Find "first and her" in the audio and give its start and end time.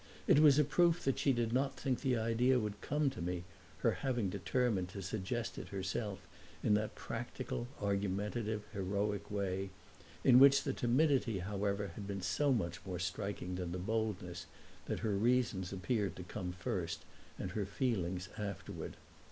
16.51-17.67